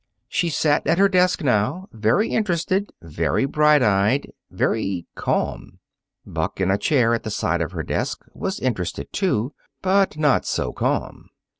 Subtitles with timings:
[0.27, 5.77] She sat at her desk now, very interested, very bright eyed, very calm.
[6.25, 9.53] Buck, in a chair at the side of her desk, was interested, too,
[9.83, 11.29] but not so calm.